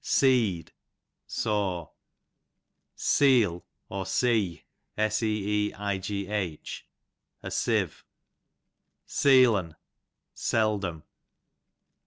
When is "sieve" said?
5.11-5.75